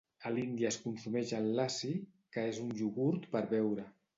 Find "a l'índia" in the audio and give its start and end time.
0.27-0.69